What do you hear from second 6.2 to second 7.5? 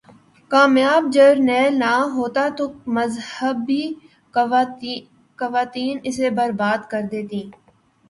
برباد کر دیتیں۔